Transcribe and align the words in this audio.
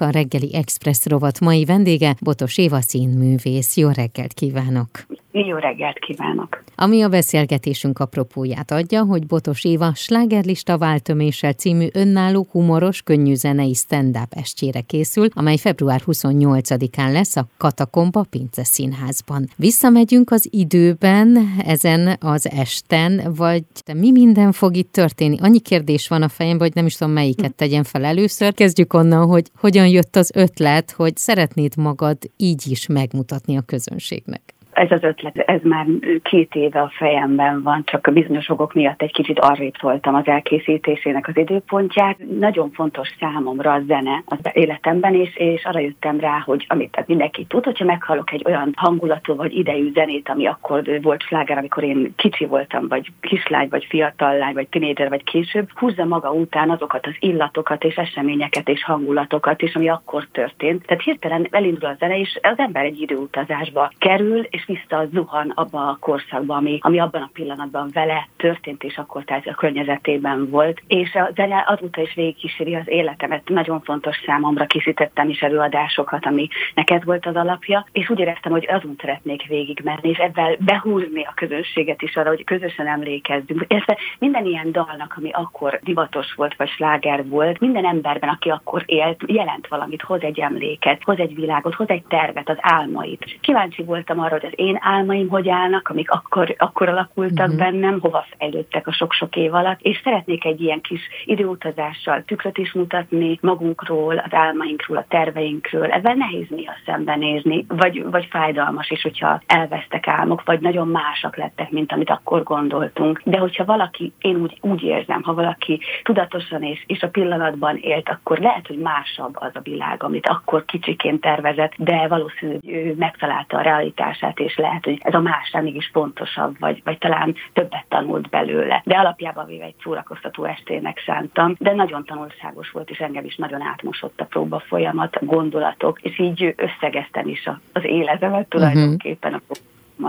A 0.00 0.10
reggeli 0.10 0.54
Express 0.54 1.06
rovat 1.06 1.40
mai 1.40 1.64
vendége 1.64 2.16
Botos 2.20 2.58
Éva 2.58 2.80
színművész. 2.80 3.76
Jó 3.76 3.88
reggelt 3.88 4.32
kívánok! 4.32 5.06
Jó 5.32 5.56
reggelt 5.56 5.98
kívánok! 5.98 6.62
Ami 6.74 7.02
a 7.02 7.08
beszélgetésünk 7.08 7.98
apropóját 7.98 8.70
adja, 8.70 9.04
hogy 9.04 9.26
Botos 9.26 9.64
Éva 9.64 9.94
slágerlista 9.94 10.78
váltöméssel 10.78 11.52
című 11.52 11.86
önálló 11.92 12.46
humoros, 12.50 13.02
könnyű 13.02 13.34
zenei 13.34 13.74
stand-up 13.74 14.32
estjére 14.36 14.80
készül, 14.80 15.28
amely 15.34 15.56
február 15.56 16.02
28-án 16.06 17.12
lesz 17.12 17.36
a 17.36 17.46
Katakomba 17.56 18.24
Pince 18.30 18.64
Színházban. 18.64 19.48
Visszamegyünk 19.56 20.30
az 20.30 20.48
időben 20.50 21.38
ezen 21.66 22.16
az 22.20 22.50
esten, 22.50 23.34
vagy 23.36 23.62
de 23.86 23.94
mi 23.94 24.10
minden 24.10 24.52
fog 24.52 24.76
itt 24.76 24.92
történni? 24.92 25.36
Annyi 25.40 25.60
kérdés 25.60 26.08
van 26.08 26.22
a 26.22 26.28
fejemben, 26.28 26.66
hogy 26.66 26.76
nem 26.76 26.86
is 26.86 26.94
tudom 26.94 27.12
melyiket 27.12 27.54
tegyen 27.54 27.84
fel 27.84 28.04
először. 28.04 28.54
Kezdjük 28.54 28.94
onnan, 28.94 29.26
hogy 29.26 29.50
hogyan 29.56 29.86
jött 29.86 30.16
az 30.16 30.30
ötlet, 30.34 30.90
hogy 30.90 31.16
szeretnéd 31.16 31.76
magad 31.76 32.18
így 32.36 32.62
is 32.66 32.86
megmutatni 32.86 33.56
a 33.56 33.60
közönségnek 33.60 34.56
ez 34.78 34.90
az 34.90 35.02
ötlet, 35.02 35.38
ez 35.38 35.60
már 35.62 35.86
két 36.22 36.54
éve 36.54 36.80
a 36.80 36.92
fejemben 36.96 37.62
van, 37.62 37.82
csak 37.84 38.06
a 38.06 38.10
bizonyos 38.10 38.48
okok 38.48 38.72
miatt 38.72 39.02
egy 39.02 39.12
kicsit 39.12 39.38
arrébb 39.38 39.74
voltam 39.80 40.14
az 40.14 40.26
elkészítésének 40.26 41.28
az 41.28 41.36
időpontját. 41.36 42.16
Nagyon 42.38 42.70
fontos 42.70 43.08
számomra 43.20 43.72
a 43.72 43.80
zene 43.86 44.22
az 44.26 44.38
életemben, 44.52 45.14
és, 45.14 45.36
és 45.36 45.64
arra 45.64 45.78
jöttem 45.78 46.20
rá, 46.20 46.42
hogy 46.44 46.64
amit 46.68 47.04
mindenki 47.06 47.44
tud, 47.44 47.64
hogyha 47.64 47.84
meghallok 47.84 48.32
egy 48.32 48.42
olyan 48.46 48.72
hangulatú 48.76 49.34
vagy 49.34 49.56
idejű 49.56 49.92
zenét, 49.92 50.28
ami 50.28 50.46
akkor 50.46 51.00
volt 51.02 51.22
sláger, 51.22 51.58
amikor 51.58 51.82
én 51.82 52.12
kicsi 52.16 52.46
voltam, 52.46 52.88
vagy 52.88 53.12
kislány, 53.20 53.68
vagy 53.68 53.84
fiatal 53.88 54.36
lány, 54.36 54.54
vagy 54.54 54.68
tinédzser, 54.68 55.08
vagy 55.08 55.24
később, 55.24 55.68
húzza 55.74 56.04
maga 56.04 56.32
után 56.32 56.70
azokat 56.70 57.06
az 57.06 57.14
illatokat 57.18 57.84
és 57.84 57.94
eseményeket 57.94 58.68
és 58.68 58.84
hangulatokat 58.84 59.62
is, 59.62 59.74
ami 59.74 59.88
akkor 59.88 60.26
történt. 60.32 60.86
Tehát 60.86 61.02
hirtelen 61.02 61.46
elindul 61.50 61.88
a 61.88 61.96
zene, 61.98 62.18
és 62.18 62.38
az 62.42 62.58
ember 62.58 62.84
egy 62.84 63.00
időutazásba 63.00 63.92
kerül, 63.98 64.46
és 64.50 64.67
zuhan 65.12 65.52
abba 65.54 65.88
a 65.88 65.96
korszakba, 66.00 66.56
ami, 66.56 66.78
ami 66.82 66.98
abban 66.98 67.22
a 67.22 67.30
pillanatban 67.32 67.90
vele 67.92 68.28
történt, 68.36 68.82
és 68.84 68.96
akkor 68.96 69.24
tehát 69.24 69.46
a 69.46 69.54
környezetében 69.54 70.50
volt. 70.50 70.82
És 70.86 71.14
a 71.14 71.30
zene 71.34 71.64
azóta 71.66 72.00
is 72.00 72.14
végigkíséri 72.14 72.74
az 72.74 72.88
életemet. 72.88 73.48
Nagyon 73.48 73.80
fontos 73.80 74.16
számomra 74.26 74.66
készítettem 74.66 75.28
is 75.28 75.40
előadásokat, 75.40 76.26
ami 76.26 76.48
neked 76.74 77.04
volt 77.04 77.26
az 77.26 77.36
alapja, 77.36 77.86
és 77.92 78.10
úgy 78.10 78.18
éreztem, 78.18 78.52
hogy 78.52 78.66
azon 78.68 78.94
szeretnék 79.00 79.46
végigmenni, 79.46 80.08
és 80.08 80.18
ebben 80.18 80.56
behúzni 80.58 81.24
a 81.24 81.32
közönséget 81.34 82.02
is 82.02 82.16
arra, 82.16 82.28
hogy 82.28 82.44
közösen 82.44 82.86
emlékezzünk. 82.86 83.64
Illetve 83.68 83.98
minden 84.18 84.44
ilyen 84.44 84.72
dalnak, 84.72 85.14
ami 85.16 85.30
akkor 85.30 85.80
divatos 85.82 86.34
volt, 86.34 86.56
vagy 86.56 86.68
sláger 86.68 87.28
volt, 87.28 87.60
minden 87.60 87.84
emberben, 87.84 88.28
aki 88.28 88.50
akkor 88.50 88.82
élt, 88.86 89.22
jelent 89.26 89.66
valamit, 89.66 90.02
hoz 90.02 90.22
egy 90.22 90.38
emléket, 90.38 91.02
hoz 91.04 91.18
egy 91.18 91.34
világot, 91.34 91.74
hoz 91.74 91.88
egy 91.88 92.04
tervet, 92.08 92.48
az 92.48 92.56
álmait. 92.60 93.38
Kíváncsi 93.40 93.82
voltam 93.82 94.20
arra, 94.20 94.38
hogy 94.40 94.44
az 94.48 94.54
én 94.56 94.78
álmaim 94.80 95.28
hogy 95.28 95.48
állnak, 95.48 95.88
amik 95.88 96.10
akkor, 96.10 96.54
akkor 96.58 96.88
alakultak 96.88 97.46
uh-huh. 97.46 97.58
bennem, 97.58 98.00
hova 98.00 98.26
fejlődtek 98.38 98.86
a 98.86 98.92
sok-sok 98.92 99.36
év 99.36 99.54
alatt, 99.54 99.80
és 99.80 100.00
szeretnék 100.04 100.44
egy 100.44 100.60
ilyen 100.60 100.80
kis 100.80 101.00
időutazással 101.24 102.22
tükröt 102.24 102.58
is 102.58 102.72
mutatni 102.72 103.38
magunkról, 103.40 104.18
az 104.18 104.34
álmainkról, 104.34 104.96
a 104.96 105.04
terveinkről. 105.08 105.90
Ebben 105.90 106.18
nehéz 106.18 106.46
néha 106.48 106.72
szembenézni, 106.86 107.64
vagy, 107.68 108.10
vagy 108.10 108.26
fájdalmas 108.30 108.90
is, 108.90 109.02
hogyha 109.02 109.40
elvesztek 109.46 110.08
álmok, 110.08 110.42
vagy 110.44 110.60
nagyon 110.60 110.88
másak 110.88 111.36
lettek, 111.36 111.70
mint 111.70 111.92
amit 111.92 112.10
akkor 112.10 112.42
gondoltunk. 112.42 113.20
De 113.24 113.38
hogyha 113.38 113.64
valaki, 113.64 114.12
én 114.20 114.36
úgy, 114.36 114.58
úgy 114.60 114.82
érzem, 114.82 115.22
ha 115.22 115.34
valaki 115.34 115.80
tudatosan 116.02 116.62
és, 116.62 116.84
és 116.86 117.02
a 117.02 117.08
pillanatban 117.08 117.76
élt, 117.76 118.08
akkor 118.08 118.38
lehet, 118.38 118.66
hogy 118.66 118.78
másabb 118.78 119.34
az 119.34 119.50
a 119.54 119.60
világ, 119.60 120.02
amit 120.02 120.28
akkor 120.28 120.64
kicsiként 120.64 121.20
tervezett, 121.20 121.72
de 121.76 122.06
valószínűleg 122.08 122.60
ő 122.66 122.94
megtalálta 122.98 123.56
a 123.56 123.62
realitását, 123.62 124.37
és 124.40 124.56
lehet, 124.56 124.84
hogy 124.84 124.98
ez 125.02 125.14
a 125.14 125.20
más 125.20 125.50
mégis 125.62 125.90
fontosabb, 125.92 126.58
vagy, 126.58 126.80
vagy 126.84 126.98
talán 126.98 127.34
többet 127.52 127.84
tanult 127.88 128.28
belőle. 128.28 128.82
De 128.84 128.96
alapjában 128.96 129.46
véve 129.46 129.64
egy 129.64 129.74
szórakoztató 129.82 130.44
estének 130.44 131.02
szántam, 131.06 131.54
de 131.58 131.74
nagyon 131.74 132.04
tanulságos 132.04 132.70
volt, 132.70 132.90
és 132.90 132.98
engem 132.98 133.24
is 133.24 133.36
nagyon 133.36 133.62
átmosott 133.62 134.20
a 134.20 134.24
próba 134.24 134.58
folyamat, 134.58 135.16
a 135.16 135.24
gondolatok, 135.24 136.00
és 136.02 136.18
így 136.18 136.54
összegeztem 136.56 137.28
is 137.28 137.50
az 137.72 137.84
életemet 137.84 138.40
mhm. 138.40 138.48
tulajdonképpen 138.48 139.32
a 139.34 139.40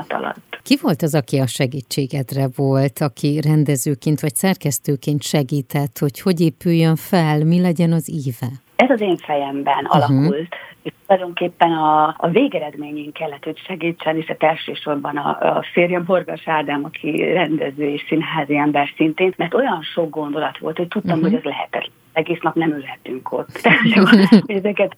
alatt. 0.07 0.59
Ki 0.63 0.77
volt 0.81 1.01
az, 1.01 1.15
aki 1.15 1.39
a 1.39 1.47
segítségedre 1.47 2.47
volt, 2.55 2.99
aki 2.99 3.41
rendezőként 3.41 4.19
vagy 4.19 4.35
szerkesztőként 4.35 5.23
segített, 5.23 5.97
hogy 5.97 6.19
hogy 6.19 6.41
épüljön 6.41 6.95
fel, 6.95 7.45
mi 7.45 7.61
legyen 7.61 7.91
az 7.91 8.09
íve? 8.09 8.47
Ez 8.75 8.89
az 8.89 9.01
én 9.01 9.17
fejemben 9.17 9.85
uh-huh. 9.85 9.95
alakult, 9.95 10.55
és 10.81 10.91
tulajdonképpen 11.07 11.71
a, 11.71 12.15
a 12.17 12.29
végeredményén 12.31 13.11
kellett, 13.11 13.43
hogy 13.43 13.57
segítsen, 13.67 14.17
és 14.17 14.25
hát 14.25 14.43
elsősorban 14.43 15.17
a, 15.17 15.57
a 15.57 15.65
férjem 15.73 16.05
Horgas 16.05 16.47
Ádám, 16.47 16.83
aki 16.83 17.31
rendező 17.33 17.89
és 17.89 18.05
színházi 18.07 18.57
ember 18.57 18.89
szintén, 18.95 19.33
mert 19.37 19.53
olyan 19.53 19.81
sok 19.81 20.09
gondolat 20.09 20.57
volt, 20.57 20.77
hogy 20.77 20.87
tudtam, 20.87 21.17
uh-huh. 21.17 21.29
hogy 21.29 21.37
ez 21.37 21.43
lehetetlen. 21.43 21.91
Egész 22.13 22.39
nap 22.41 22.55
nem 22.55 22.71
ülhetünk 22.71 23.31
ott. 23.31 23.49
Tehát, 23.61 24.43
ezeket 24.45 24.95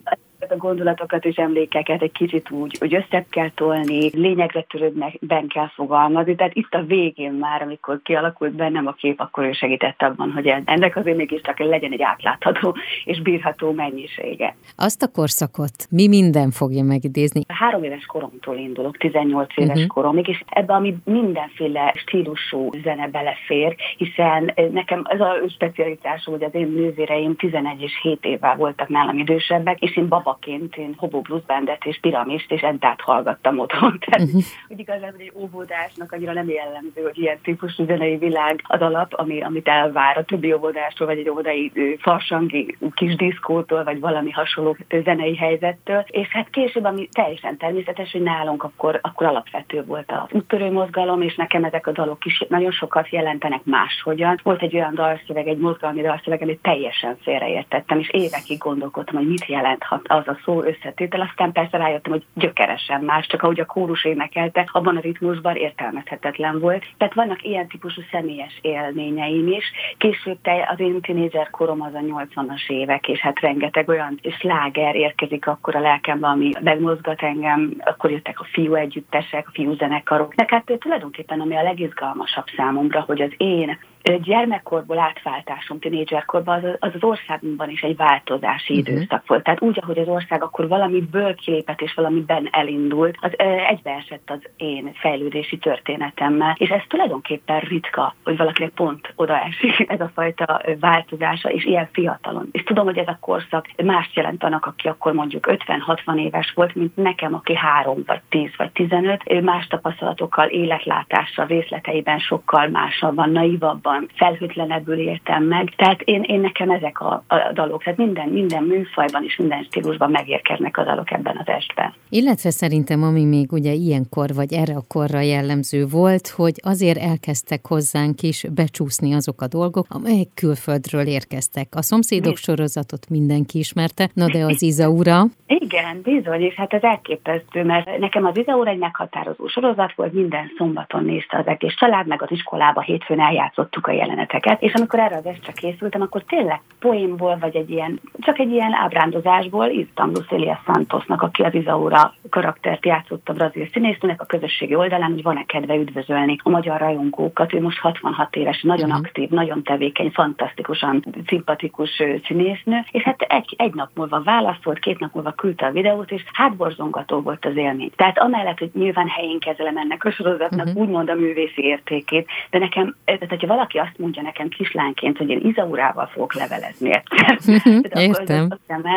a 0.51 0.57
gondolatokat 0.57 1.25
és 1.25 1.35
emlékeket 1.35 2.01
egy 2.01 2.11
kicsit 2.11 2.51
úgy, 2.51 2.77
hogy 2.79 2.93
össze 2.93 3.25
kell 3.29 3.49
tolni, 3.55 4.09
lényegre 4.13 4.61
törődben 4.61 5.47
kell 5.47 5.67
fogalmazni. 5.67 6.35
Tehát 6.35 6.55
itt 6.55 6.73
a 6.73 6.83
végén 6.83 7.31
már, 7.31 7.61
amikor 7.61 8.01
kialakult 8.03 8.51
bennem 8.51 8.87
a 8.87 8.91
kép, 8.91 9.19
akkor 9.19 9.43
ő 9.43 9.51
segített 9.51 10.01
abban, 10.01 10.31
hogy 10.31 10.47
ennek 10.65 10.95
azért 10.95 11.17
mégiscsak 11.17 11.59
legyen 11.59 11.91
egy 11.91 12.01
átlátható 12.01 12.75
és 13.03 13.21
bírható 13.21 13.71
mennyisége. 13.71 14.55
Azt 14.75 15.01
a 15.01 15.07
korszakot 15.07 15.87
mi 15.89 16.07
minden 16.07 16.51
fogja 16.51 16.83
megidézni? 16.83 17.41
Három 17.47 17.83
éves 17.83 18.05
koromtól 18.05 18.57
indulok, 18.57 18.97
18 18.97 19.57
éves 19.57 19.75
uh-huh. 19.75 19.87
koromig, 19.87 20.27
és 20.27 20.43
ebbe, 20.47 20.73
ami 20.73 20.95
mindenféle 21.03 21.93
stílusú 21.95 22.69
zene 22.83 23.07
belefér, 23.07 23.75
hiszen 23.97 24.53
nekem 24.71 25.03
ez 25.09 25.19
a 25.19 25.35
specialitásom, 25.47 26.33
hogy 26.33 26.43
az 26.43 26.55
én 26.55 26.67
nővéreim 26.67 27.35
11 27.35 27.81
és 27.81 27.99
7 28.01 28.25
évvel 28.25 28.55
voltak 28.55 28.89
nálam 28.89 29.17
idősebbek, 29.17 29.79
és 29.79 29.97
én 29.97 30.07
baba 30.07 30.37
óvodaként 30.47 30.75
én 30.75 30.95
Hobo 30.97 31.21
Blues 31.21 31.43
Bandet 31.43 31.85
és 31.85 31.99
Piramist 32.01 32.51
és 32.51 32.61
Entát 32.61 33.01
hallgattam 33.01 33.59
otthon. 33.59 33.99
Tehát, 34.05 34.27
uh-huh. 34.27 34.43
hogy 34.67 34.79
igazán, 34.79 35.13
egy 35.17 35.31
óvodásnak 35.35 36.11
annyira 36.11 36.33
nem 36.33 36.49
jellemző, 36.49 37.01
hogy 37.01 37.17
ilyen 37.17 37.39
típusú 37.43 37.85
zenei 37.85 38.17
világ 38.17 38.61
az 38.63 38.81
alap, 38.81 39.13
ami, 39.13 39.41
amit 39.41 39.67
elvár 39.67 40.17
a 40.17 40.23
többi 40.23 40.53
óvodástól, 40.53 41.07
vagy 41.07 41.17
egy 41.17 41.29
óvodai 41.29 41.71
farsangi 41.99 42.77
kis 42.93 43.15
diszkótól, 43.15 43.83
vagy 43.83 43.99
valami 43.99 44.31
hasonló 44.31 44.77
zenei 45.03 45.35
helyzettől. 45.35 46.05
És 46.07 46.27
hát 46.27 46.49
később, 46.49 46.83
ami 46.83 47.07
teljesen 47.11 47.57
természetes, 47.57 48.11
hogy 48.11 48.21
nálunk 48.21 48.63
akkor, 48.63 48.99
akkor 49.01 49.27
alapvető 49.27 49.83
volt 49.83 50.11
az 50.11 50.31
úttörő 50.31 50.71
mozgalom, 50.71 51.21
és 51.21 51.35
nekem 51.35 51.63
ezek 51.63 51.87
a 51.87 51.91
dalok 51.91 52.25
is 52.25 52.45
nagyon 52.49 52.71
sokat 52.71 53.09
jelentenek 53.09 53.63
máshogyan. 53.63 54.39
Volt 54.43 54.61
egy 54.61 54.75
olyan 54.75 54.95
dalszöveg, 54.95 55.47
egy 55.47 55.57
mozgalmi 55.57 56.01
dalszöveg, 56.01 56.41
amit 56.41 56.61
teljesen 56.61 57.17
félreértettem, 57.21 57.99
és 57.99 58.09
évekig 58.09 58.57
gondolkodtam, 58.57 59.15
hogy 59.15 59.27
mit 59.27 59.45
jelenthat 59.45 60.01
az 60.07 60.27
a 60.31 60.39
szó 60.45 60.63
összetétel, 60.63 61.21
aztán 61.21 61.51
persze 61.51 61.77
rájöttem, 61.77 62.11
hogy 62.11 62.25
gyökeresen 62.33 63.01
más, 63.01 63.27
csak 63.27 63.43
ahogy 63.43 63.59
a 63.59 63.65
kórus 63.65 64.05
énekelte, 64.05 64.69
abban 64.71 64.97
a 64.97 64.99
ritmusban 64.99 65.55
értelmezhetetlen 65.55 66.59
volt. 66.59 66.85
Tehát 66.97 67.13
vannak 67.13 67.43
ilyen 67.43 67.67
típusú 67.67 68.01
személyes 68.11 68.59
élményeim 68.61 69.47
is. 69.47 69.65
Később 69.97 70.37
te, 70.41 70.69
az 70.71 70.79
én 70.79 71.01
tinédzser 71.01 71.49
korom 71.49 71.81
az 71.81 71.93
a 71.93 71.99
80-as 71.99 72.69
évek, 72.69 73.07
és 73.07 73.19
hát 73.19 73.39
rengeteg 73.39 73.89
olyan 73.89 74.19
sláger 74.39 74.95
érkezik 74.95 75.47
akkor 75.47 75.75
a 75.75 75.79
lelkembe, 75.79 76.27
ami 76.27 76.51
megmozgat 76.59 77.21
engem, 77.21 77.73
akkor 77.79 78.11
jöttek 78.11 78.39
a 78.39 78.47
fiú 78.51 78.73
együttesek, 78.73 79.47
a 79.47 79.51
fiú 79.53 79.73
zenekarok. 79.75 80.33
De 80.33 80.45
hát 80.47 80.71
tulajdonképpen 80.79 81.39
ami 81.39 81.55
a 81.55 81.63
legizgalmasabb 81.63 82.45
számomra, 82.55 83.01
hogy 83.01 83.21
az 83.21 83.31
én 83.37 83.77
gyermekkorból 84.21 84.99
átváltásom 84.99 85.79
tinédzserkorban 85.79 86.63
az, 86.63 86.75
az 86.79 86.91
az 86.93 87.03
országunkban 87.03 87.69
is 87.69 87.81
egy 87.81 87.95
változási 87.95 88.73
uh-huh. 88.73 88.95
időszak 88.95 89.27
volt. 89.27 89.43
Tehát 89.43 89.61
úgy, 89.61 89.79
ahogy 89.81 89.97
az 89.97 90.07
ország 90.07 90.43
akkor 90.43 90.67
valamiből 90.67 91.35
kilépett 91.35 91.81
és 91.81 91.93
valamiben 91.93 92.47
elindult, 92.51 93.17
az 93.21 93.31
egybeesett 93.69 94.29
az 94.29 94.39
én 94.57 94.91
fejlődési 94.93 95.57
történetemmel. 95.57 96.55
És 96.57 96.69
ez 96.69 96.81
tulajdonképpen 96.87 97.59
ritka, 97.59 98.15
hogy 98.23 98.37
valakinek 98.37 98.71
pont 98.71 99.13
oda 99.15 99.39
esik 99.39 99.85
ez 99.93 100.01
a 100.01 100.11
fajta 100.13 100.61
változása, 100.79 101.49
és 101.49 101.65
ilyen 101.65 101.89
fiatalon. 101.91 102.49
És 102.51 102.63
tudom, 102.63 102.85
hogy 102.85 102.97
ez 102.97 103.07
a 103.07 103.17
korszak 103.19 103.67
más 103.83 104.09
jelent 104.13 104.43
annak, 104.43 104.65
aki 104.65 104.87
akkor 104.87 105.13
mondjuk 105.13 105.47
50-60 105.49 106.19
éves 106.19 106.51
volt, 106.55 106.75
mint 106.75 106.95
nekem, 106.95 107.33
aki 107.33 107.55
3 107.55 108.03
vagy 108.05 108.21
10 108.29 108.49
vagy 108.57 108.71
15, 108.71 109.41
más 109.41 109.67
tapasztalatokkal, 109.67 110.47
életlátással, 110.47 111.45
részleteiben 111.45 112.19
sokkal 112.19 112.67
másabban, 112.67 113.31
naivabban, 113.31 113.90
jobban, 113.91 114.09
felhőtlenebbül 114.15 114.97
éltem 114.97 115.43
meg. 115.43 115.73
Tehát 115.75 116.01
én, 116.01 116.21
én 116.21 116.39
nekem 116.39 116.69
ezek 116.69 116.99
a, 116.99 117.23
a 117.27 117.51
dalok, 117.53 117.83
tehát 117.83 117.99
minden, 117.99 118.29
minden 118.29 118.63
műfajban 118.63 119.23
és 119.23 119.35
minden 119.35 119.63
stílusban 119.63 120.11
megérkeznek 120.11 120.77
a 120.77 120.83
dalok 120.83 121.11
ebben 121.11 121.37
az 121.37 121.47
estben. 121.47 121.93
Illetve 122.13 122.49
szerintem, 122.49 123.03
ami 123.03 123.25
még 123.25 123.51
ugye 123.51 123.71
ilyenkor, 123.71 124.33
vagy 124.35 124.53
erre 124.53 124.75
a 124.75 124.87
korra 124.87 125.19
jellemző 125.19 125.85
volt, 125.85 126.27
hogy 126.27 126.53
azért 126.63 126.97
elkezdtek 126.97 127.67
hozzánk 127.67 128.21
is 128.21 128.45
becsúszni 128.55 129.13
azok 129.13 129.41
a 129.41 129.47
dolgok, 129.47 129.85
amelyek 129.89 130.27
külföldről 130.35 131.07
érkeztek. 131.07 131.67
A 131.75 131.81
szomszédok 131.81 132.37
sorozatot 132.37 133.09
mindenki 133.09 133.57
ismerte, 133.57 134.09
na 134.13 134.25
de 134.27 134.45
az 134.45 134.61
Izaura. 134.61 135.23
Igen, 135.47 136.01
bizony, 136.03 136.41
és 136.41 136.55
hát 136.55 136.73
ez 136.73 136.83
elképesztő, 136.83 137.63
mert 137.63 137.97
nekem 137.99 138.25
az 138.25 138.37
Izaura 138.37 138.69
egy 138.69 138.77
meghatározó 138.77 139.47
sorozat 139.47 139.93
volt, 139.95 140.13
minden 140.13 140.51
szombaton 140.57 141.03
nézte 141.03 141.37
az 141.37 141.47
egész 141.47 141.73
család, 141.73 142.07
meg 142.07 142.21
az 142.21 142.31
iskolába 142.31 142.81
hétfőn 142.81 143.19
eljátszottuk 143.19 143.87
a 143.87 143.91
jeleneteket, 143.91 144.61
és 144.61 144.73
amikor 144.73 144.99
erre 144.99 145.15
az 145.15 145.25
estre 145.25 145.51
készültem, 145.51 146.01
akkor 146.01 146.23
tényleg 146.23 146.61
poénból, 146.79 147.37
vagy 147.39 147.55
egy 147.55 147.69
ilyen, 147.69 147.99
csak 148.19 148.39
egy 148.39 148.51
ilyen 148.51 148.73
ábrándozásból 148.73 149.65
írtam 149.65 150.11
Lucilia 150.13 150.61
Santosnak, 150.65 151.21
aki 151.21 151.41
az 151.41 151.53
Izaura 151.53 152.00
karaktert 152.29 152.85
játszott 152.85 153.29
a 153.29 153.33
brazil 153.33 153.67
színésznőnek 153.73 154.21
a 154.21 154.25
közösségi 154.25 154.75
oldalán, 154.75 155.11
hogy 155.11 155.23
van-e 155.23 155.43
kedve 155.45 155.75
üdvözölni 155.75 156.35
a 156.43 156.49
magyar 156.49 156.79
rajongókat. 156.79 157.53
Ő 157.53 157.61
most 157.61 157.79
66 157.79 158.35
éves, 158.35 158.61
nagyon 158.61 158.89
uh-huh. 158.89 159.05
aktív, 159.05 159.29
nagyon 159.29 159.63
tevékeny, 159.63 160.11
fantasztikusan 160.11 161.05
szimpatikus 161.27 162.03
színésznő, 162.27 162.85
és 162.91 163.03
hát 163.03 163.21
egy, 163.21 163.55
egy 163.57 163.73
nap 163.73 163.89
múlva 163.93 164.21
válaszolt, 164.21 164.79
két 164.79 164.99
nap 164.99 165.13
múlva 165.13 165.31
küldte 165.31 165.65
a 165.65 165.71
videót, 165.71 166.11
és 166.11 166.23
hátborzongató 166.33 167.21
volt 167.21 167.45
az 167.45 167.55
élmény. 167.55 167.91
Tehát 167.95 168.19
amellett, 168.19 168.59
hogy 168.59 168.71
nyilván 168.73 169.07
helyén 169.07 169.39
kezelem 169.39 169.77
ennek 169.77 170.05
a 170.05 170.11
sorozatnak 170.11 170.65
uh-huh. 170.65 170.81
úgymond 170.81 171.09
a 171.09 171.15
művészi 171.15 171.63
értékét, 171.63 172.27
de 172.49 172.59
nekem, 172.59 172.95
tehát 173.05 173.29
hogyha 173.29 173.47
valaki 173.47 173.77
azt 173.77 173.97
mondja 173.97 174.21
nekem 174.21 174.47
kislányként, 174.47 175.17
hogy 175.17 175.29
én 175.29 175.41
Izaurával 175.43 176.05
fogok 176.05 176.33
levelezni 176.33 176.89
uh-huh. 177.47 177.79
Értem. 177.93 178.49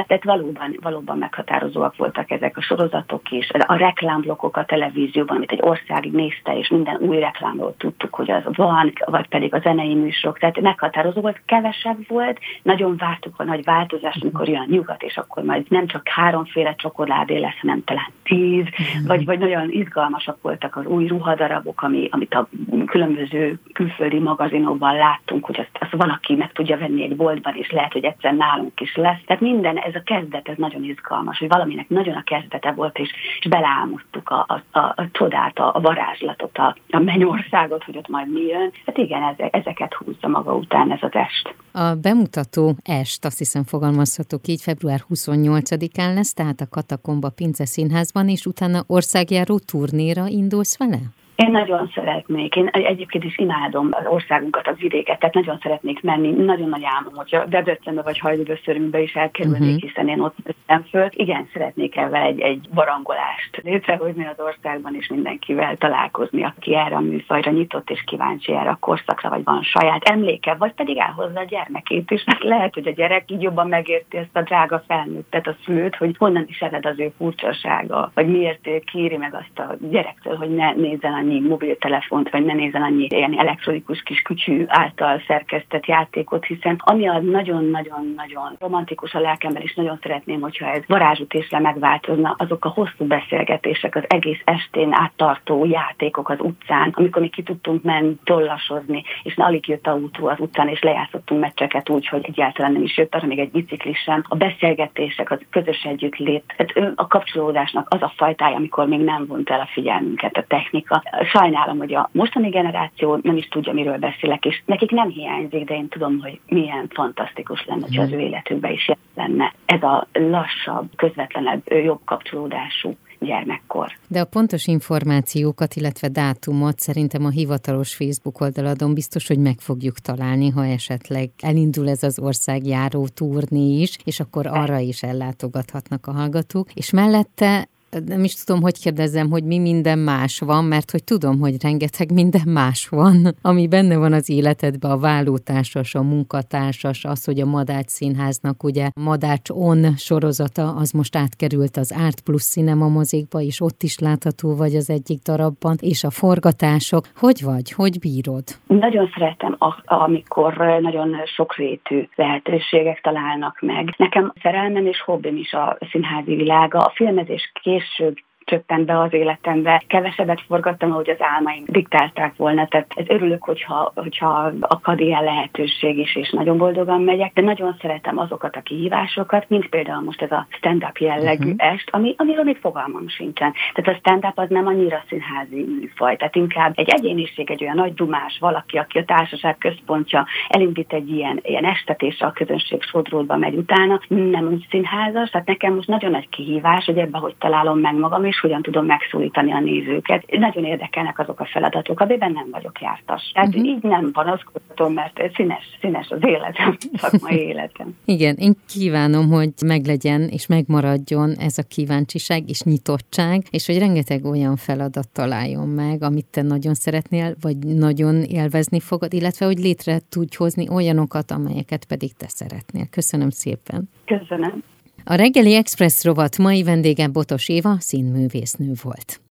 tehát 0.06 0.24
valóban, 0.24 0.78
valóban 0.82 1.18
meghatározóak 1.18 1.96
voltak 1.96 2.30
ezek 2.30 2.56
a 2.56 2.62
sorozatok 2.62 2.93
is. 3.30 3.50
A 3.50 3.76
reklámblokok 3.76 4.56
a 4.56 4.64
televízióban, 4.64 5.36
amit 5.36 5.52
egy 5.52 5.62
országig 5.62 6.12
nézte, 6.12 6.58
és 6.58 6.68
minden 6.68 6.96
új 6.96 7.18
reklámról 7.18 7.74
tudtuk, 7.76 8.14
hogy 8.14 8.30
az 8.30 8.42
van, 8.44 8.92
vagy 9.04 9.28
pedig 9.28 9.54
a 9.54 9.58
zenei 9.58 9.94
műsorok. 9.94 10.38
Tehát 10.38 10.60
meghatározó 10.60 11.20
volt, 11.20 11.40
kevesebb 11.46 12.08
volt, 12.08 12.38
nagyon 12.62 12.96
vártuk 12.96 13.34
a 13.36 13.44
nagy 13.44 13.64
változást, 13.64 14.22
amikor 14.22 14.48
jön 14.48 14.60
a 14.60 14.66
nyugat, 14.68 15.02
és 15.02 15.16
akkor 15.16 15.42
majd 15.42 15.66
nem 15.68 15.86
csak 15.86 16.08
háromféle 16.08 16.74
csokoládé 16.74 17.38
lesz, 17.38 17.58
hanem 17.60 17.84
talán 17.84 18.12
tíz, 18.22 18.66
vagy, 19.06 19.24
vagy 19.24 19.38
nagyon 19.38 19.70
izgalmasak 19.70 20.42
voltak 20.42 20.76
az 20.76 20.86
új 20.86 21.06
ruhadarabok, 21.06 21.82
ami, 21.82 22.08
amit 22.10 22.34
a 22.34 22.48
különböző 22.86 23.58
külföldi 23.72 24.18
magazinokban 24.18 24.96
láttunk, 24.96 25.44
hogy 25.44 25.58
azt, 25.58 25.70
azt 25.80 26.02
valaki 26.02 26.34
meg 26.34 26.52
tudja 26.52 26.78
venni 26.78 27.02
egy 27.02 27.16
boltban, 27.16 27.54
és 27.56 27.70
lehet, 27.70 27.92
hogy 27.92 28.04
egyszer 28.04 28.34
nálunk 28.34 28.80
is 28.80 28.96
lesz. 28.96 29.20
Tehát 29.26 29.42
minden, 29.42 29.76
ez 29.76 29.94
a 29.94 30.02
kezdet, 30.04 30.48
ez 30.48 30.56
nagyon 30.56 30.84
izgalmas, 30.84 31.38
hogy 31.38 31.48
valaminek 31.48 31.88
nagyon 31.88 32.14
a 32.14 32.22
kezdete 32.22 32.72
volt, 32.72 32.83
és, 32.92 33.10
és 33.40 33.48
beleálmodtuk 33.48 34.28
a, 34.28 34.46
a, 34.48 34.78
a, 34.78 34.92
a 34.96 35.08
csodát, 35.12 35.58
a, 35.58 35.74
a 35.74 35.80
varázslatot, 35.80 36.58
a, 36.58 36.76
a 36.90 36.98
mennyországot, 36.98 37.84
hogy 37.84 37.96
ott 37.96 38.08
majd 38.08 38.32
mi 38.32 38.40
jön. 38.40 38.72
Hát 38.86 38.98
igen, 38.98 39.22
ezek, 39.22 39.56
ezeket 39.56 39.94
húzza 39.94 40.28
maga 40.28 40.54
után 40.54 40.92
ez 40.92 40.98
az 41.00 41.12
est. 41.12 41.54
A 41.72 41.94
bemutató 41.94 42.76
est, 42.82 43.24
azt 43.24 43.38
hiszem 43.38 43.64
fogalmazhatok 43.64 44.46
így, 44.46 44.62
február 44.62 45.00
28-án 45.14 46.14
lesz, 46.14 46.32
tehát 46.32 46.60
a 46.60 46.68
Katakomba 46.70 47.30
Pince 47.30 47.64
Színházban, 47.64 48.28
és 48.28 48.46
utána 48.46 48.82
országjáró 48.86 49.58
turnéra 49.58 50.26
indulsz 50.26 50.78
vele? 50.78 50.98
Én 51.36 51.50
nagyon 51.50 51.90
szeretnék, 51.94 52.56
én 52.56 52.66
egyébként 52.66 53.24
is 53.24 53.38
imádom 53.38 53.88
az 53.90 54.06
országunkat, 54.06 54.68
az 54.68 54.76
vidéket, 54.78 55.18
tehát 55.18 55.34
nagyon 55.34 55.58
szeretnék 55.62 56.02
menni, 56.02 56.30
nagyon 56.30 56.68
nagy 56.68 56.84
álmom, 56.84 57.14
hogyha 57.14 57.44
Debrecenbe 57.44 58.02
vagy 58.02 58.18
Hajdúböszörünkbe 58.18 59.00
is 59.00 59.14
elkerülnék, 59.14 59.60
uh-huh. 59.60 59.80
hiszen 59.80 60.08
én 60.08 60.20
ott 60.20 60.36
nőttem 60.44 60.82
föl. 60.90 61.08
Igen, 61.10 61.48
szeretnék 61.52 61.96
ebben 61.96 62.22
egy, 62.22 62.40
egy 62.40 62.68
barangolást 62.74 63.60
létrehozni 63.62 64.26
az 64.26 64.44
országban, 64.44 64.94
és 64.94 65.08
mindenkivel 65.08 65.76
találkozni, 65.76 66.44
aki 66.44 66.76
erre 66.76 66.96
a 66.96 67.00
műfajra 67.00 67.50
nyitott 67.50 67.90
és 67.90 68.04
kíváncsi 68.06 68.52
erre 68.52 68.70
a 68.70 68.78
korszakra, 68.80 69.28
vagy 69.28 69.44
van 69.44 69.62
saját 69.62 70.04
emléke, 70.04 70.54
vagy 70.54 70.72
pedig 70.72 70.96
elhozza 70.96 71.40
a 71.40 71.44
gyermekét 71.44 72.10
is, 72.10 72.24
mert 72.24 72.42
lehet, 72.42 72.74
hogy 72.74 72.86
a 72.86 72.92
gyerek 72.92 73.30
így 73.30 73.42
jobban 73.42 73.68
megérti 73.68 74.16
ezt 74.16 74.36
a 74.36 74.42
drága 74.42 74.82
felnőttet, 74.86 75.46
a 75.46 75.56
szülőt, 75.64 75.96
hogy 75.96 76.16
honnan 76.18 76.44
is 76.48 76.60
ered 76.60 76.86
az 76.86 76.98
ő 76.98 77.12
furcsasága, 77.16 78.10
vagy 78.14 78.26
miért 78.26 78.68
kéri 78.92 79.16
meg 79.16 79.34
azt 79.34 79.68
a 79.68 79.76
gyerektől, 79.90 80.36
hogy 80.36 80.54
ne 80.54 80.72
nézzen 80.72 81.12
annyi 81.24 81.40
mobiltelefont, 81.40 82.30
vagy 82.30 82.44
ne 82.44 82.52
nézzen 82.52 82.82
annyi 82.82 83.06
ilyen 83.08 83.38
elektronikus 83.38 84.02
kis 84.02 84.22
kütyű 84.22 84.64
által 84.66 85.22
szerkesztett 85.26 85.86
játékot, 85.86 86.44
hiszen 86.44 86.80
ami 86.84 87.08
a 87.08 87.20
nagyon-nagyon-nagyon 87.20 88.56
romantikus 88.58 89.14
a 89.14 89.20
lelkemben, 89.20 89.62
és 89.62 89.74
nagyon 89.74 89.98
szeretném, 90.02 90.40
hogyha 90.40 90.66
ez 90.66 90.82
varázsütésre 90.86 91.58
megváltozna, 91.58 92.34
azok 92.38 92.64
a 92.64 92.68
hosszú 92.68 93.04
beszélgetések, 93.06 93.96
az 93.96 94.04
egész 94.08 94.40
estén 94.44 94.92
áttartó 94.92 95.64
játékok 95.64 96.28
az 96.28 96.40
utcán, 96.40 96.92
amikor 96.94 97.22
mi 97.22 97.28
ki 97.28 97.42
tudtunk 97.42 97.82
menni 97.82 98.14
tollasozni, 98.24 99.02
és 99.22 99.34
alig 99.36 99.68
jött 99.68 99.86
autó 99.86 100.26
az 100.26 100.40
utcán, 100.40 100.68
és 100.68 100.82
lejátszottunk 100.82 101.40
meccseket 101.40 101.88
úgy, 101.88 102.06
hogy 102.06 102.24
egyáltalán 102.26 102.72
nem 102.72 102.82
is 102.82 102.96
jött 102.96 103.14
arra 103.14 103.26
még 103.26 103.38
egy 103.38 103.50
biciklis 103.50 103.98
sem. 103.98 104.24
A 104.28 104.36
beszélgetések, 104.36 105.30
az 105.30 105.38
közös 105.50 105.82
együttlét, 105.82 106.54
tehát 106.56 106.92
a 106.94 107.06
kapcsolódásnak 107.06 107.86
az 107.90 108.02
a 108.02 108.12
fajtája, 108.16 108.56
amikor 108.56 108.86
még 108.86 109.00
nem 109.00 109.26
vont 109.26 109.50
el 109.50 109.60
a 109.60 109.68
figyelmünket 109.72 110.36
a 110.36 110.44
technika, 110.48 111.02
sajnálom, 111.32 111.78
hogy 111.78 111.94
a 111.94 112.08
mostani 112.12 112.48
generáció 112.48 113.18
nem 113.22 113.36
is 113.36 113.48
tudja, 113.48 113.72
miről 113.72 113.98
beszélek, 113.98 114.44
és 114.44 114.62
nekik 114.66 114.90
nem 114.90 115.08
hiányzik, 115.08 115.64
de 115.64 115.74
én 115.74 115.88
tudom, 115.88 116.20
hogy 116.20 116.40
milyen 116.46 116.88
fantasztikus 116.94 117.64
lenne, 117.66 117.86
hogy 117.86 117.98
az 117.98 118.12
ő 118.12 118.18
életükben 118.18 118.72
is 118.72 118.90
lenne 119.14 119.54
ez 119.66 119.82
a 119.82 120.06
lassabb, 120.12 120.88
közvetlenebb, 120.96 121.62
jobb 121.84 122.00
kapcsolódású 122.04 122.96
gyermekkor. 123.24 123.92
De 124.08 124.20
a 124.20 124.24
pontos 124.24 124.66
információkat, 124.66 125.74
illetve 125.74 126.08
dátumot 126.08 126.78
szerintem 126.78 127.24
a 127.24 127.30
hivatalos 127.30 127.94
Facebook 127.94 128.40
oldaladon 128.40 128.94
biztos, 128.94 129.26
hogy 129.26 129.38
meg 129.38 129.58
fogjuk 129.58 129.98
találni, 129.98 130.48
ha 130.48 130.66
esetleg 130.66 131.30
elindul 131.42 131.88
ez 131.88 132.02
az 132.02 132.18
országjáró 132.18 133.08
turné 133.14 133.80
is, 133.80 133.96
és 134.04 134.20
akkor 134.20 134.46
arra 134.46 134.78
is 134.78 135.02
ellátogathatnak 135.02 136.06
a 136.06 136.12
hallgatók. 136.12 136.72
És 136.72 136.90
mellette 136.90 137.68
nem 138.06 138.24
is 138.24 138.34
tudom, 138.34 138.62
hogy 138.62 138.78
kérdezzem, 138.82 139.30
hogy 139.30 139.44
mi 139.44 139.58
minden 139.58 139.98
más 139.98 140.38
van, 140.38 140.64
mert 140.64 140.90
hogy 140.90 141.04
tudom, 141.04 141.38
hogy 141.40 141.62
rengeteg 141.62 142.12
minden 142.12 142.48
más 142.48 142.88
van, 142.88 143.34
ami 143.42 143.68
benne 143.68 143.96
van 143.96 144.12
az 144.12 144.30
életedben, 144.30 144.90
a 144.90 144.98
vállótársas, 144.98 145.94
a 145.94 146.02
munkatársas, 146.02 147.04
az, 147.04 147.24
hogy 147.24 147.40
a 147.40 147.46
Madács 147.46 147.88
Színháznak 147.88 148.62
ugye 148.62 148.88
Madács 148.94 149.50
On 149.50 149.96
sorozata, 149.96 150.74
az 150.74 150.90
most 150.90 151.16
átkerült 151.16 151.76
az 151.76 151.94
Art 152.04 152.20
Plus 152.20 152.44
Cinema 152.44 152.88
mozikba, 152.88 153.40
és 153.40 153.60
ott 153.60 153.82
is 153.82 153.98
látható 153.98 154.56
vagy 154.56 154.74
az 154.74 154.90
egyik 154.90 155.22
darabban, 155.22 155.76
és 155.80 156.04
a 156.04 156.10
forgatások. 156.10 157.04
Hogy 157.16 157.42
vagy? 157.44 157.72
Hogy 157.72 157.98
bírod? 157.98 158.44
Nagyon 158.66 159.10
szeretem, 159.14 159.56
amikor 159.84 160.56
nagyon 160.80 161.16
sokrétű 161.36 162.08
lehetőségek 162.14 163.00
találnak 163.00 163.60
meg. 163.60 163.94
Nekem 163.96 164.32
szerelmem 164.42 164.86
és 164.86 165.00
hobbim 165.00 165.36
is 165.36 165.52
a 165.52 165.78
színházi 165.90 166.34
világa. 166.34 166.78
A 166.78 166.92
filmezés 166.94 167.52
kés 167.62 167.83
később 167.84 168.16
csöppent 168.44 168.86
be 168.86 169.00
az 169.00 169.12
életembe. 169.12 169.82
Kevesebbet 169.86 170.40
forgattam, 170.46 170.92
ahogy 170.92 171.10
az 171.10 171.20
álmaim 171.20 171.64
diktálták 171.66 172.36
volna, 172.36 172.66
tehát 172.66 172.92
ez 172.96 173.04
örülök, 173.08 173.44
hogyha, 173.44 173.92
hogyha 173.94 174.52
akad 174.60 175.00
ilyen 175.00 175.24
lehetőség 175.24 175.98
is, 175.98 176.16
és 176.16 176.30
nagyon 176.30 176.58
boldogan 176.58 177.02
megyek, 177.02 177.32
de 177.32 177.42
nagyon 177.42 177.76
szeretem 177.80 178.18
azokat 178.18 178.56
a 178.56 178.60
kihívásokat, 178.60 179.48
mint 179.48 179.68
például 179.68 180.02
most 180.02 180.22
ez 180.22 180.30
a 180.30 180.46
stand-up 180.50 180.98
jellegű 180.98 181.52
uh-huh. 181.52 181.72
est, 181.72 181.88
ami, 181.90 182.14
amiről 182.18 182.44
még 182.44 182.56
fogalmam 182.56 183.08
sincsen. 183.08 183.52
Tehát 183.74 183.96
a 183.96 183.98
stand-up 183.98 184.38
az 184.38 184.48
nem 184.48 184.66
annyira 184.66 185.02
színházi 185.08 185.64
műfaj, 185.80 186.16
tehát 186.16 186.36
inkább 186.36 186.72
egy 186.74 186.88
egyéniség, 186.88 187.50
egy 187.50 187.62
olyan 187.62 187.76
nagy 187.76 187.94
dumás 187.94 188.38
valaki, 188.40 188.78
aki 188.78 188.98
a 188.98 189.04
társaság 189.04 189.58
központja, 189.58 190.26
elindít 190.48 190.92
egy 190.92 191.10
ilyen, 191.10 191.40
ilyen 191.42 191.64
estet, 191.64 192.02
és 192.02 192.20
a 192.20 192.32
közönség 192.32 192.82
sodródba 192.82 193.36
megy 193.36 193.54
utána, 193.54 194.00
nem 194.08 194.46
úgy 194.46 194.66
színházas, 194.70 195.30
tehát 195.30 195.46
nekem 195.46 195.74
most 195.74 195.88
nagyon 195.88 196.10
nagy 196.10 196.28
kihívás, 196.28 196.84
hogy 196.84 196.98
ebbe 196.98 197.18
hogy 197.18 197.34
találom 197.38 197.78
meg 197.78 197.94
magam, 197.94 198.24
és 198.34 198.40
hogyan 198.40 198.62
tudom 198.62 198.86
megszólítani 198.86 199.52
a 199.52 199.60
nézőket. 199.60 200.24
Nagyon 200.38 200.64
érdekelnek 200.64 201.18
azok 201.18 201.40
a 201.40 201.44
feladatok, 201.44 202.00
amiben 202.00 202.32
nem 202.32 202.48
vagyok 202.50 202.80
jártas. 202.80 203.30
Tehát 203.34 203.48
uh-huh. 203.48 203.64
így 203.64 203.82
nem 203.82 204.10
panaszkodhatom, 204.12 204.92
mert 204.92 205.34
színes, 205.34 205.64
színes 205.80 206.08
az 206.08 206.18
életem, 206.20 206.76
szakmai 207.02 207.38
életem. 207.38 207.96
Igen, 208.04 208.36
én 208.38 208.54
kívánom, 208.68 209.28
hogy 209.28 209.52
meglegyen 209.66 210.20
és 210.20 210.46
megmaradjon 210.46 211.30
ez 211.38 211.58
a 211.58 211.62
kíváncsiság 211.68 212.48
és 212.48 212.62
nyitottság, 212.62 213.42
és 213.50 213.66
hogy 213.66 213.78
rengeteg 213.78 214.24
olyan 214.24 214.56
feladat 214.56 215.08
találjon 215.12 215.68
meg, 215.68 216.02
amit 216.02 216.26
te 216.26 216.42
nagyon 216.42 216.74
szeretnél, 216.74 217.34
vagy 217.40 217.56
nagyon 217.56 218.22
élvezni 218.22 218.80
fogod, 218.80 219.12
illetve 219.12 219.46
hogy 219.46 219.58
létre 219.58 219.98
tudj 220.08 220.36
hozni 220.36 220.68
olyanokat, 220.68 221.30
amelyeket 221.30 221.84
pedig 221.84 222.12
te 222.16 222.26
szeretnél. 222.28 222.86
Köszönöm 222.90 223.30
szépen. 223.30 223.88
Köszönöm. 224.04 224.73
A 225.06 225.14
reggeli 225.14 225.54
Express 225.54 226.04
rovat 226.04 226.38
mai 226.38 226.62
vendége 226.62 227.08
Botos 227.08 227.48
Éva 227.48 227.76
színművésznő 227.80 228.72
volt. 228.82 229.20